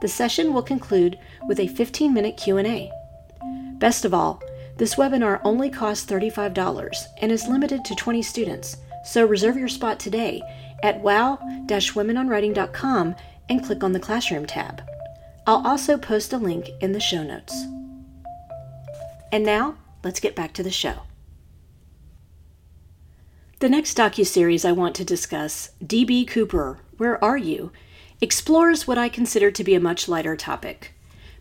The 0.00 0.08
session 0.08 0.52
will 0.52 0.62
conclude 0.62 1.20
with 1.46 1.60
a 1.60 1.68
15-minute 1.68 2.36
Q&A. 2.36 2.90
Best 3.78 4.04
of 4.04 4.12
all, 4.14 4.42
this 4.76 4.96
webinar 4.96 5.40
only 5.44 5.70
costs 5.70 6.10
$35 6.10 7.04
and 7.20 7.30
is 7.30 7.46
limited 7.46 7.84
to 7.84 7.94
20 7.94 8.22
students, 8.22 8.76
so 9.04 9.24
reserve 9.24 9.56
your 9.56 9.68
spot 9.68 10.00
today 10.00 10.42
at 10.82 10.98
wow-womenonwriting.com 11.00 13.14
and 13.48 13.64
click 13.64 13.84
on 13.84 13.92
the 13.92 14.00
Classroom 14.00 14.46
tab. 14.46 14.82
I'll 15.46 15.66
also 15.66 15.98
post 15.98 16.32
a 16.32 16.38
link 16.38 16.70
in 16.80 16.92
the 16.92 17.00
show 17.00 17.22
notes. 17.22 17.54
And 19.30 19.44
now, 19.44 19.76
let's 20.02 20.20
get 20.20 20.34
back 20.34 20.54
to 20.54 20.62
the 20.62 20.70
show. 20.70 21.02
The 23.60 23.68
next 23.68 23.96
docu-series 23.96 24.64
I 24.64 24.72
want 24.72 24.96
to 24.96 25.04
discuss, 25.04 25.70
DB 25.84 26.26
Cooper, 26.26 26.80
Where 26.96 27.22
Are 27.24 27.36
You?, 27.36 27.70
explores 28.20 28.86
what 28.86 28.98
I 28.98 29.08
consider 29.08 29.50
to 29.50 29.64
be 29.64 29.74
a 29.74 29.80
much 29.80 30.08
lighter 30.08 30.36
topic. 30.36 30.92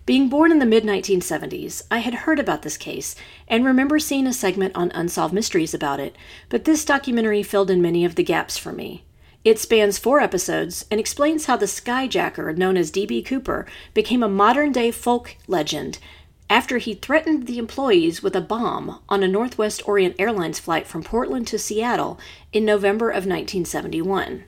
Being 0.05 0.27
born 0.27 0.51
in 0.51 0.59
the 0.59 0.65
mid 0.65 0.83
1970s, 0.83 1.83
I 1.89 1.99
had 1.99 2.13
heard 2.13 2.39
about 2.39 2.61
this 2.61 2.75
case 2.75 3.15
and 3.47 3.63
remember 3.63 3.99
seeing 3.99 4.27
a 4.27 4.33
segment 4.33 4.75
on 4.75 4.91
Unsolved 4.91 5.33
Mysteries 5.33 5.73
about 5.73 6.01
it, 6.01 6.15
but 6.49 6.65
this 6.65 6.83
documentary 6.83 7.41
filled 7.41 7.71
in 7.71 7.81
many 7.81 8.03
of 8.03 8.15
the 8.15 8.23
gaps 8.23 8.57
for 8.57 8.73
me. 8.73 9.05
It 9.45 9.59
spans 9.59 9.97
four 9.97 10.19
episodes 10.19 10.85
and 10.91 10.99
explains 10.99 11.45
how 11.45 11.55
the 11.55 11.65
skyjacker 11.65 12.57
known 12.57 12.75
as 12.75 12.91
D.B. 12.91 13.23
Cooper 13.23 13.65
became 13.93 14.23
a 14.23 14.29
modern 14.29 14.71
day 14.71 14.91
folk 14.91 15.37
legend 15.47 15.99
after 16.49 16.77
he 16.77 16.93
threatened 16.93 17.47
the 17.47 17.57
employees 17.57 18.21
with 18.21 18.35
a 18.35 18.41
bomb 18.41 18.99
on 19.09 19.23
a 19.23 19.27
Northwest 19.27 19.87
Orient 19.87 20.15
Airlines 20.19 20.59
flight 20.59 20.85
from 20.85 21.03
Portland 21.03 21.47
to 21.47 21.57
Seattle 21.57 22.19
in 22.51 22.65
November 22.65 23.09
of 23.09 23.25
1971. 23.25 24.43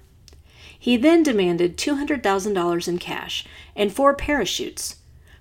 He 0.86 0.98
then 0.98 1.24
demanded 1.24 1.80
$200,000 1.80 2.88
in 2.88 3.00
cash 3.00 3.44
and 3.76 3.92
four 3.92 4.14
parachutes 4.14 4.98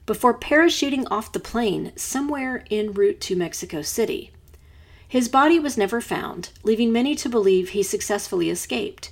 before 0.06 0.32
parachuting 0.32 1.06
off 1.10 1.32
the 1.32 1.38
plane 1.38 1.92
somewhere 1.96 2.64
en 2.70 2.94
route 2.94 3.20
to 3.20 3.36
Mexico 3.36 3.82
City. 3.82 4.30
His 5.06 5.28
body 5.28 5.58
was 5.58 5.76
never 5.76 6.00
found, 6.00 6.48
leaving 6.62 6.90
many 6.90 7.14
to 7.16 7.28
believe 7.28 7.68
he 7.68 7.82
successfully 7.82 8.48
escaped. 8.48 9.10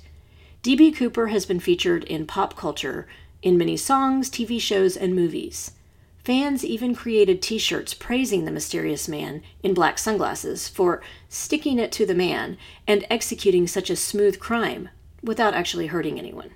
D.B. 0.63 0.93
Cooper 0.93 1.27
has 1.27 1.45
been 1.45 1.59
featured 1.59 2.03
in 2.05 2.25
pop 2.25 2.57
culture 2.57 3.07
in 3.43 3.55
many 3.55 3.77
songs, 3.77 4.27
TV 4.27 4.59
shows, 4.59 4.97
and 4.97 5.15
movies. 5.15 5.73
Fans 6.23 6.65
even 6.65 6.95
created 6.95 7.43
t 7.43 7.59
shirts 7.59 7.93
praising 7.93 8.45
the 8.45 8.51
mysterious 8.51 9.07
man 9.07 9.43
in 9.61 9.75
black 9.75 9.99
sunglasses 9.99 10.67
for 10.67 10.99
sticking 11.29 11.77
it 11.77 11.91
to 11.91 12.07
the 12.07 12.15
man 12.15 12.57
and 12.87 13.05
executing 13.11 13.67
such 13.67 13.91
a 13.91 13.95
smooth 13.95 14.39
crime 14.39 14.89
without 15.23 15.53
actually 15.53 15.87
hurting 15.87 16.19
anyone. 16.19 16.51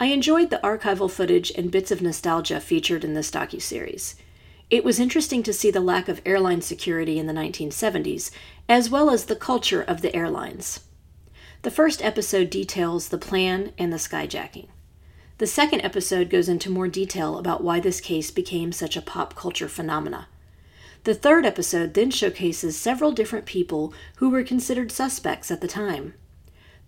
I 0.00 0.06
enjoyed 0.06 0.50
the 0.50 0.60
archival 0.62 1.10
footage 1.10 1.50
and 1.56 1.72
bits 1.72 1.90
of 1.90 2.00
nostalgia 2.00 2.60
featured 2.60 3.04
in 3.04 3.14
this 3.14 3.30
docuseries. 3.30 4.14
It 4.70 4.84
was 4.84 5.00
interesting 5.00 5.42
to 5.42 5.52
see 5.52 5.70
the 5.70 5.80
lack 5.80 6.08
of 6.08 6.22
airline 6.24 6.60
security 6.60 7.18
in 7.18 7.26
the 7.26 7.32
1970s, 7.32 8.30
as 8.68 8.90
well 8.90 9.10
as 9.10 9.24
the 9.24 9.34
culture 9.34 9.82
of 9.82 10.02
the 10.02 10.14
airlines. 10.14 10.80
The 11.62 11.70
first 11.70 12.04
episode 12.04 12.50
details 12.50 13.08
the 13.08 13.18
plan 13.18 13.72
and 13.76 13.92
the 13.92 13.96
skyjacking. 13.96 14.68
The 15.38 15.46
second 15.46 15.80
episode 15.80 16.30
goes 16.30 16.48
into 16.48 16.70
more 16.70 16.88
detail 16.88 17.38
about 17.38 17.64
why 17.64 17.80
this 17.80 18.00
case 18.00 18.30
became 18.30 18.70
such 18.70 18.96
a 18.96 19.02
pop 19.02 19.34
culture 19.34 19.68
phenomena. 19.68 20.28
The 21.04 21.14
third 21.14 21.46
episode 21.46 21.94
then 21.94 22.10
showcases 22.10 22.76
several 22.76 23.12
different 23.12 23.46
people 23.46 23.92
who 24.16 24.30
were 24.30 24.42
considered 24.42 24.92
suspects 24.92 25.50
at 25.50 25.60
the 25.60 25.68
time. 25.68 26.14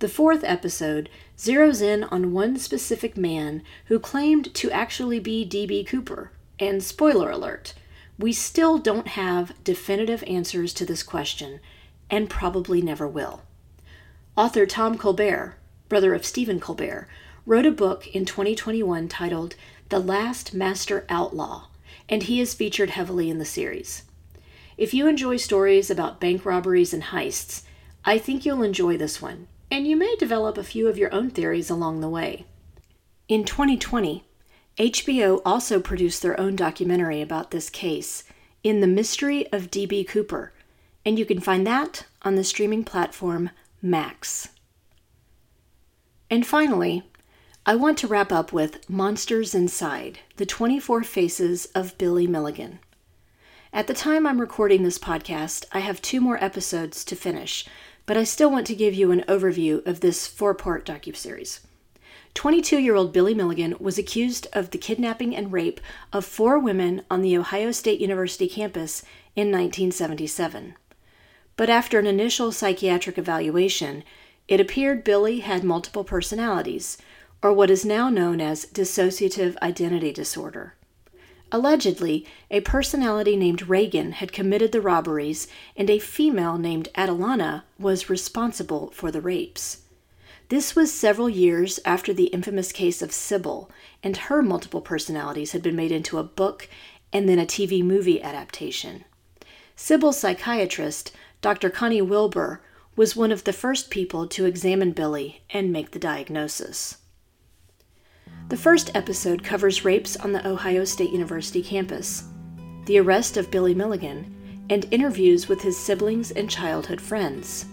The 0.01 0.09
fourth 0.09 0.43
episode 0.45 1.11
zeroes 1.37 1.83
in 1.83 2.05
on 2.05 2.33
one 2.33 2.57
specific 2.57 3.19
man 3.19 3.63
who 3.85 3.99
claimed 3.99 4.55
to 4.55 4.71
actually 4.71 5.21
be 5.21 5.45
D.B. 5.45 5.85
Cooper. 5.85 6.33
And 6.59 6.83
spoiler 6.83 7.31
alert, 7.31 7.75
we 8.19 8.33
still 8.33 8.79
don't 8.79 9.09
have 9.09 9.53
definitive 9.63 10.25
answers 10.27 10.73
to 10.75 10.87
this 10.87 11.03
question, 11.03 11.61
and 12.09 12.31
probably 12.31 12.81
never 12.81 13.07
will. 13.07 13.43
Author 14.37 14.65
Tom 14.65 14.97
Colbert, 14.97 15.57
brother 15.91 16.15
of 16.15 16.25
Stephen 16.25 16.61
Colbert, 16.61 17.07
wrote 17.45 17.67
a 17.67 17.71
book 17.71 18.07
in 18.07 18.25
2021 18.25 19.07
titled 19.07 19.55
The 19.91 19.99
Last 19.99 20.55
Master 20.55 21.05
Outlaw, 21.11 21.67
and 22.09 22.23
he 22.23 22.41
is 22.41 22.55
featured 22.55 22.91
heavily 22.91 23.29
in 23.29 23.37
the 23.37 23.45
series. 23.45 24.05
If 24.79 24.95
you 24.95 25.07
enjoy 25.07 25.37
stories 25.37 25.91
about 25.91 26.21
bank 26.21 26.47
robberies 26.47 26.95
and 26.95 27.03
heists, 27.03 27.65
I 28.03 28.17
think 28.17 28.47
you'll 28.47 28.63
enjoy 28.63 28.97
this 28.97 29.21
one, 29.21 29.47
and 29.71 29.87
you 29.87 29.97
may 29.97 30.17
develop 30.17 30.59
a 30.59 30.65
few 30.65 30.89
of 30.89 30.99
your 30.99 31.13
own 31.15 31.31
theories 31.31 31.71
along 31.71 32.01
the 32.01 32.09
way. 32.09 32.45
In 33.29 33.45
2020, 33.45 34.25
HBO 34.79 35.41
also 35.45 35.81
produced 35.81 36.23
their 36.23 36.39
own 36.41 36.57
documentary 36.57 37.21
about 37.21 37.51
this 37.51 37.71
case, 37.71 38.25
In 38.63 38.81
the 38.81 38.87
Mystery 38.87 39.51
of 39.53 39.71
D.B. 39.71 40.05
Cooper, 40.05 40.53
and 41.05 41.19
you 41.19 41.25
can 41.25 41.41
find 41.41 41.67
that 41.67 42.07
on 42.23 42.35
the 42.35 42.45
streaming 42.45 42.85
platform 42.85 43.51
Max. 43.83 44.49
And 46.29 46.47
finally, 46.47 47.03
I 47.67 47.75
want 47.77 47.99
to 47.99 48.07
wrap 48.07 48.33
up 48.33 48.53
with 48.53 48.89
Monsters 48.89 49.55
Inside 49.55 50.21
The 50.37 50.47
24 50.47 51.05
Faces 51.05 51.67
of 51.67 51.97
Billy 51.99 52.27
Milligan. 52.27 52.79
At 53.73 53.87
the 53.87 53.95
time 53.95 54.27
I'm 54.27 54.41
recording 54.41 54.83
this 54.83 54.99
podcast, 54.99 55.65
I 55.73 55.81
have 55.81 56.03
two 56.03 56.21
more 56.21 56.43
episodes 56.43 57.05
to 57.05 57.15
finish, 57.15 57.65
but 58.11 58.17
I 58.17 58.25
still 58.25 58.51
want 58.51 58.67
to 58.67 58.75
give 58.75 58.93
you 58.93 59.13
an 59.13 59.23
overview 59.29 59.87
of 59.87 60.01
this 60.01 60.27
four 60.27 60.53
part 60.53 60.85
docuseries. 60.85 61.61
22 62.35 62.81
year 62.81 62.97
old 62.97 63.13
Billy 63.13 63.35
Milligan 63.35 63.77
was 63.79 63.99
accused 63.99 64.49
of 64.53 64.73
the 64.73 64.79
kidnapping 64.79 65.37
and 65.37 65.53
rape 65.53 65.81
of 66.13 66.25
four 66.25 66.59
women 66.59 67.03
on 67.09 67.23
the 67.23 67.39
Ohio 67.39 67.71
State 67.71 68.01
University 68.01 68.49
campus 68.49 69.05
in 69.37 69.53
1977. 69.53 70.75
But 71.55 71.71
after 71.71 72.01
an 72.01 72.07
initial 72.09 72.51
psychiatric 72.51 73.17
evaluation, 73.17 74.03
it 74.49 74.59
appeared 74.59 75.05
Billy 75.05 75.39
had 75.39 75.63
multiple 75.63 76.03
personalities 76.03 76.99
or 77.45 77.53
what 77.53 77.71
is 77.71 77.85
now 77.85 78.11
known 78.11 78.41
as 78.41 78.67
dissociative 78.67 79.57
identity 79.59 80.13
disorder. 80.13 80.75
Allegedly, 81.53 82.25
a 82.51 82.61
personality 82.61 83.37
named 83.37 83.67
Ragen 83.67 84.13
had 84.13 84.33
committed 84.33 84.71
the 84.71 84.81
robberies, 84.81 85.49
and 85.77 85.91
a 85.91 85.99
female 85.99 86.59
named 86.59 86.89
Adalana 86.95 87.65
was 87.79 88.09
responsible 88.09 88.91
for 88.93 89.11
the 89.11 89.21
rapes. 89.21 89.83
This 90.49 90.77
was 90.77 90.93
several 90.93 91.29
years 91.29 91.81
after 91.85 92.13
the 92.13 92.27
infamous 92.27 92.71
case 92.71 93.03
of 93.03 93.13
Sybil, 93.13 93.71
and 94.03 94.17
her 94.17 94.43
multiple 94.43 94.81
personalities 94.81 95.53
had 95.53 95.63
been 95.63 95.77
made 95.77 95.93
into 95.93 96.19
a 96.19 96.25
book 96.25 96.69
and 97.13 97.29
then 97.29 97.39
a 97.39 97.47
TV 97.47 97.83
movie 97.83 98.23
adaptation. 98.23 99.05
Sybil's 99.75 100.19
psychiatrist, 100.19 101.13
Dr. 101.41 101.71
Connie 101.71 102.03
Wilbur, 102.03 102.61
was 102.95 103.17
one 103.17 103.33
of 103.33 103.45
the 103.45 103.53
first 103.53 103.91
people 103.91 104.27
to 104.29 104.45
examine 104.45 104.93
Billy 104.93 105.43
and 105.51 105.73
make 105.73 105.93
the 105.93 105.99
diagnosis. 105.99 106.99
The 108.51 108.57
first 108.57 108.91
episode 108.97 109.45
covers 109.45 109.85
rapes 109.85 110.17
on 110.17 110.33
the 110.33 110.45
Ohio 110.45 110.85
State 110.85 111.13
University 111.13 111.63
campus, 111.63 112.25
the 112.87 112.99
arrest 112.99 113.37
of 113.37 113.49
Billy 113.49 113.75
Milligan, 113.77 114.27
and 114.69 114.89
interviews 114.91 115.49
with 115.49 115.63
his 115.63 115.77
siblings 115.79 116.33
and 116.33 116.51
childhood 116.51 117.01
friends. 117.01 117.67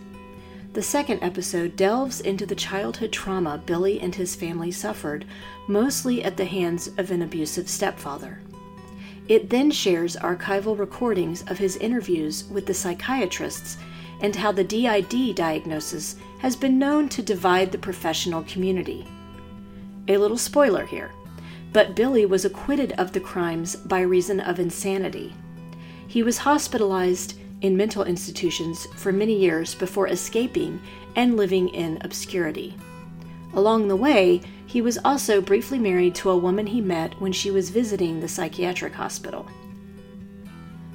The 0.74 0.84
second 0.84 1.24
episode 1.24 1.76
delves 1.76 2.22
into 2.22 2.46
the 2.46 2.54
childhood 2.54 3.12
trauma 3.12 3.60
Billy 3.66 4.00
and 4.00 4.14
his 4.14 4.36
family 4.36 4.70
suffered, 4.70 5.26
mostly 5.68 6.24
at 6.24 6.38
the 6.38 6.46
hands 6.46 6.92
of 7.00 7.10
an 7.10 7.24
abusive 7.24 7.68
stepfather. 7.68 8.40
It 9.28 9.50
then 9.50 9.72
shares 9.72 10.16
archival 10.16 10.78
recordings 10.78 11.42
of 11.48 11.58
his 11.58 11.78
interviews 11.78 12.44
with 12.52 12.68
the 12.68 12.76
psychiatrists 12.76 13.78
and 14.22 14.36
how 14.36 14.52
the 14.52 14.64
DID 14.64 15.34
diagnosis 15.34 16.18
has 16.38 16.56
been 16.56 16.78
known 16.78 17.10
to 17.10 17.24
divide 17.24 17.72
the 17.72 17.80
professional 17.80 18.44
community. 18.44 19.08
A 20.10 20.18
little 20.18 20.38
spoiler 20.38 20.86
here, 20.86 21.12
but 21.74 21.96
Billy 21.96 22.26
was 22.26 22.46
acquitted 22.46 22.94
of 22.94 23.12
the 23.12 23.20
crimes 23.20 23.76
by 23.76 24.02
reason 24.02 24.40
of 24.40 24.60
insanity. 24.60 25.36
He 26.08 26.24
was 26.24 26.38
hospitalized 26.38 27.38
in 27.62 27.76
mental 27.76 28.04
institutions 28.04 28.86
for 28.96 29.12
many 29.12 29.36
years 29.36 29.76
before 29.76 30.08
escaping 30.08 30.80
and 31.16 31.36
living 31.36 31.70
in 31.70 31.98
obscurity. 32.02 32.78
Along 33.54 33.88
the 33.88 33.96
way, 33.96 34.42
he 34.66 34.82
was 34.82 35.00
also 35.04 35.42
briefly 35.42 35.80
married 35.80 36.16
to 36.16 36.30
a 36.30 36.38
woman 36.38 36.68
he 36.68 36.82
met 36.82 37.20
when 37.20 37.32
she 37.32 37.52
was 37.52 37.70
visiting 37.70 38.20
the 38.20 38.28
psychiatric 38.28 38.94
hospital. 38.94 39.46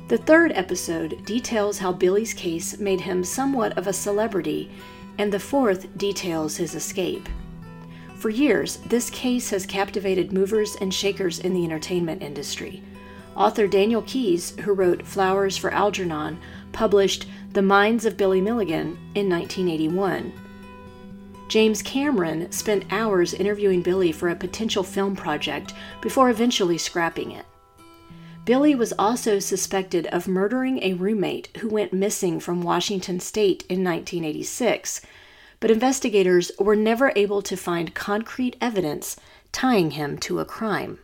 The 0.09 0.19
third 0.19 0.53
episode 0.55 1.25
details 1.25 1.79
how 1.79 1.93
Billy's 1.93 2.35
case 2.35 2.79
made 2.79 3.01
him 3.01 3.25
somewhat 3.25 3.77
of 3.77 3.87
a 3.87 3.93
celebrity, 3.93 4.71
and 5.19 5.33
the 5.33 5.41
fourth 5.41 5.97
details 5.97 6.57
his 6.57 6.75
escape. 6.75 7.29
For 8.23 8.31
years, 8.31 8.77
this 8.87 9.11
case 9.11 9.51
has 9.51 9.67
captivated 9.67 10.33
movers 10.33 10.77
and 10.77 10.95
shakers 10.95 11.41
in 11.41 11.55
the 11.55 11.65
entertainment 11.65 12.23
industry. 12.23 12.81
Author 13.35 13.67
Daniel 13.67 14.03
Keyes, 14.03 14.57
who 14.61 14.75
wrote 14.75 15.05
Flowers 15.05 15.57
for 15.57 15.73
Algernon, 15.73 16.39
published 16.71 17.27
The 17.51 17.63
Minds 17.63 18.05
of 18.05 18.17
Billy 18.17 18.41
Milligan 18.41 18.97
in 19.17 19.29
1981. 19.29 20.33
James 21.49 21.83
Cameron 21.83 22.53
spent 22.53 22.85
hours 22.93 23.35
interviewing 23.35 23.83
Billy 23.83 24.13
for 24.13 24.29
a 24.29 24.37
potential 24.37 24.85
film 24.85 25.17
project 25.17 25.75
before 26.01 26.31
eventually 26.31 26.79
scrapping 26.79 27.33
it. 27.33 27.47
Billy 28.45 28.77
was 28.77 28.95
also 29.01 29.41
suspected 29.41 30.07
of 30.07 30.29
murdering 30.29 30.81
a 30.81 30.95
roommate 30.95 31.49
who 31.57 31.69
went 31.69 31.93
missing 31.93 32.39
from 32.39 32.63
Washington 32.63 33.19
state 33.19 33.65
in 33.69 33.83
1986 33.83 35.01
but 35.63 35.71
investigators 35.71 36.51
were 36.59 36.75
never 36.75 37.13
able 37.15 37.41
to 37.41 37.57
find 37.57 37.95
concrete 37.95 38.57
evidence 38.61 39.15
tying 39.53 39.93
him 39.93 40.19
to 40.19 40.41
a 40.41 40.45
crime. 40.45 40.99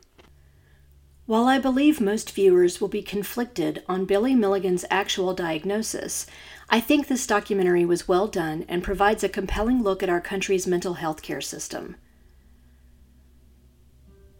While 1.26 1.46
I 1.46 1.60
believe 1.60 2.00
most 2.00 2.32
viewers 2.32 2.80
will 2.80 2.88
be 2.88 3.00
conflicted 3.00 3.84
on 3.88 4.04
Billy 4.04 4.34
Milligan's 4.34 4.84
actual 4.90 5.32
diagnosis, 5.32 6.26
I 6.68 6.80
think 6.80 7.06
this 7.06 7.24
documentary 7.24 7.84
was 7.84 8.08
well 8.08 8.26
done 8.26 8.64
and 8.68 8.82
provides 8.82 9.22
a 9.22 9.28
compelling 9.28 9.84
look 9.84 10.02
at 10.02 10.10
our 10.10 10.20
country's 10.20 10.66
mental 10.66 10.94
health 10.94 11.22
care 11.22 11.40
system. 11.40 11.94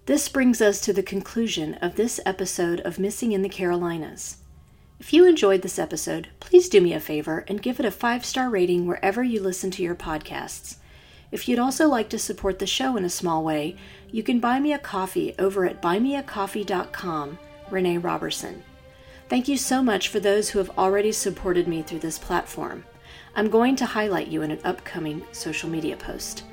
This 0.06 0.28
brings 0.28 0.60
us 0.60 0.80
to 0.80 0.92
the 0.92 1.04
conclusion 1.04 1.74
of 1.74 1.94
this 1.94 2.18
episode 2.26 2.80
of 2.80 2.98
Missing 2.98 3.30
in 3.30 3.42
the 3.42 3.48
Carolinas. 3.48 4.38
If 5.00 5.12
you 5.12 5.26
enjoyed 5.26 5.62
this 5.62 5.78
episode, 5.78 6.28
please 6.40 6.68
do 6.68 6.80
me 6.80 6.92
a 6.92 6.98
favor 6.98 7.44
and 7.46 7.62
give 7.62 7.78
it 7.78 7.86
a 7.86 7.90
five 7.90 8.24
star 8.24 8.50
rating 8.50 8.86
wherever 8.86 9.22
you 9.22 9.40
listen 9.40 9.70
to 9.72 9.82
your 9.82 9.94
podcasts. 9.94 10.76
If 11.30 11.48
you'd 11.48 11.60
also 11.60 11.88
like 11.88 12.08
to 12.10 12.18
support 12.18 12.58
the 12.58 12.66
show 12.66 12.96
in 12.96 13.04
a 13.04 13.10
small 13.10 13.44
way, 13.44 13.76
you 14.10 14.22
can 14.22 14.40
buy 14.40 14.58
me 14.58 14.72
a 14.72 14.78
coffee 14.78 15.34
over 15.38 15.66
at 15.66 15.80
buymeacoffee.com, 15.80 17.38
Renee 17.70 17.98
Robertson. 17.98 18.64
Thank 19.28 19.46
you 19.46 19.56
so 19.56 19.82
much 19.82 20.08
for 20.08 20.20
those 20.20 20.50
who 20.50 20.58
have 20.58 20.76
already 20.76 21.12
supported 21.12 21.68
me 21.68 21.82
through 21.82 22.00
this 22.00 22.18
platform. 22.18 22.84
I'm 23.36 23.50
going 23.50 23.76
to 23.76 23.86
highlight 23.86 24.28
you 24.28 24.42
in 24.42 24.50
an 24.50 24.60
upcoming 24.64 25.22
social 25.32 25.68
media 25.68 25.96
post. 25.96 26.44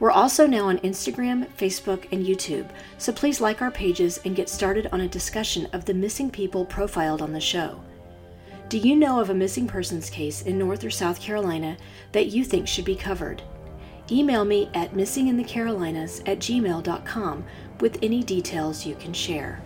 We're 0.00 0.10
also 0.10 0.46
now 0.46 0.68
on 0.68 0.78
Instagram, 0.78 1.46
Facebook, 1.56 2.10
and 2.12 2.26
YouTube, 2.26 2.68
so 2.98 3.12
please 3.12 3.40
like 3.40 3.62
our 3.62 3.70
pages 3.70 4.18
and 4.24 4.34
get 4.34 4.48
started 4.48 4.88
on 4.90 5.02
a 5.02 5.08
discussion 5.08 5.66
of 5.72 5.84
the 5.84 5.94
missing 5.94 6.30
people 6.30 6.64
profiled 6.64 7.22
on 7.22 7.32
the 7.32 7.40
show. 7.40 7.80
Do 8.68 8.78
you 8.78 8.96
know 8.96 9.20
of 9.20 9.30
a 9.30 9.34
missing 9.34 9.68
persons 9.68 10.10
case 10.10 10.42
in 10.42 10.58
North 10.58 10.82
or 10.84 10.90
South 10.90 11.20
Carolina 11.20 11.76
that 12.12 12.26
you 12.26 12.44
think 12.44 12.66
should 12.66 12.84
be 12.84 12.96
covered? 12.96 13.42
Email 14.10 14.44
me 14.44 14.68
at 14.74 14.94
missinginthecarolinas 14.94 16.28
at 16.28 16.38
gmail.com 16.38 17.44
with 17.80 17.98
any 18.02 18.22
details 18.22 18.84
you 18.84 18.96
can 18.96 19.12
share. 19.12 19.62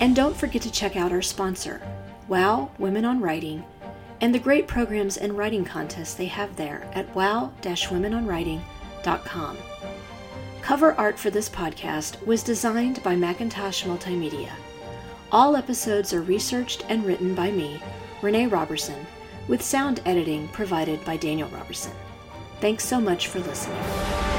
And 0.00 0.14
don't 0.14 0.36
forget 0.36 0.60
to 0.62 0.70
check 0.70 0.96
out 0.96 1.12
our 1.12 1.22
sponsor, 1.22 1.80
WOW 2.28 2.70
Women 2.78 3.04
on 3.06 3.20
Writing, 3.20 3.64
and 4.20 4.34
the 4.34 4.38
great 4.38 4.68
programs 4.68 5.16
and 5.16 5.36
writing 5.36 5.64
contests 5.64 6.14
they 6.14 6.26
have 6.26 6.56
there 6.56 6.88
at 6.94 7.12
wow-womenonwriting.com 7.14 8.73
Cover 10.62 10.94
art 10.94 11.18
for 11.18 11.30
this 11.30 11.48
podcast 11.48 12.24
was 12.24 12.42
designed 12.42 13.02
by 13.02 13.14
Macintosh 13.14 13.84
Multimedia. 13.84 14.50
All 15.30 15.56
episodes 15.56 16.14
are 16.14 16.22
researched 16.22 16.84
and 16.88 17.04
written 17.04 17.34
by 17.34 17.50
me, 17.50 17.80
Renee 18.22 18.46
Robertson, 18.46 19.06
with 19.46 19.60
sound 19.60 20.00
editing 20.06 20.48
provided 20.48 21.04
by 21.04 21.18
Daniel 21.18 21.48
Robertson. 21.50 21.92
Thanks 22.60 22.86
so 22.86 22.98
much 22.98 23.28
for 23.28 23.40
listening. 23.40 24.33